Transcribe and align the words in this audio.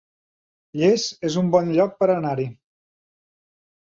Llers 0.83 1.03
es 1.29 1.37
un 1.41 1.51
bon 1.55 1.69
lloc 1.75 1.93
per 1.99 2.07
anar-hi 2.13 2.47